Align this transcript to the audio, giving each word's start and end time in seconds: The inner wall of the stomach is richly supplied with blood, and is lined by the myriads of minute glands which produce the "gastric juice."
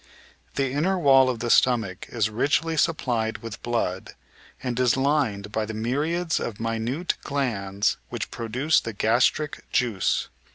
The 0.55 0.71
inner 0.71 0.97
wall 0.97 1.29
of 1.29 1.41
the 1.41 1.51
stomach 1.51 2.07
is 2.09 2.31
richly 2.31 2.75
supplied 2.75 3.43
with 3.43 3.61
blood, 3.61 4.15
and 4.63 4.79
is 4.79 4.97
lined 4.97 5.51
by 5.51 5.67
the 5.67 5.75
myriads 5.75 6.39
of 6.39 6.59
minute 6.59 7.13
glands 7.21 7.97
which 8.09 8.31
produce 8.31 8.79
the 8.79 8.93
"gastric 8.93 9.63
juice." 9.71 10.29